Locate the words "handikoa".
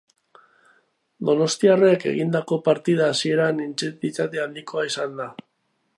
4.47-4.91